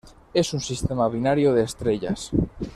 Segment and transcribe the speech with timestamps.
[0.33, 2.31] Es un sistema binario de estrellas.